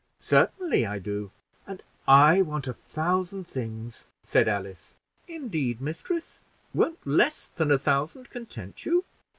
"Certainly 0.19 0.83
I 0.83 0.97
do." 0.97 1.29
"And 1.67 1.83
I 2.07 2.41
want 2.41 2.67
a 2.67 2.73
thousand 2.73 3.45
things," 3.45 4.07
said 4.23 4.47
Alice. 4.47 4.95
"Indeed, 5.27 5.79
mistress, 5.79 6.41
won't 6.73 7.05
less 7.05 7.45
than 7.47 7.69
a 7.69 7.77
thousand 7.77 8.31
content 8.31 8.83
you?" 8.83 9.05